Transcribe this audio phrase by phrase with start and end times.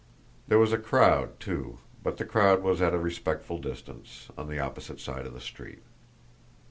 [0.47, 4.57] There was a crowd, too, but the crowd was at a respectful distance on the
[4.57, 5.83] opposite side of the street.